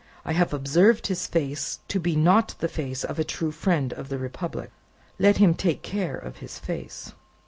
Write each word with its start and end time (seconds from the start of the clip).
I 0.25 0.31
have 0.33 0.51
observed 0.51 1.05
his 1.05 1.27
face 1.27 1.79
to 1.89 1.99
be 1.99 2.15
not 2.15 2.55
the 2.57 2.67
face 2.67 3.03
of 3.03 3.19
a 3.19 3.23
true 3.23 3.51
friend 3.51 3.93
of 3.93 4.09
the 4.09 4.17
Republic. 4.17 4.71
Let 5.19 5.37
him 5.37 5.53
take 5.53 5.83
care 5.83 6.17
of 6.17 6.37
his 6.37 6.57
face!" 6.57 7.13